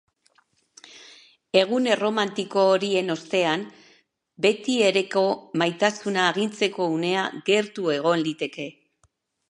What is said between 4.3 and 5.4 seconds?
betiereko